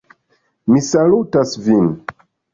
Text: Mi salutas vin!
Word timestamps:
Mi 0.71 0.81
salutas 0.87 1.55
vin! 1.69 1.95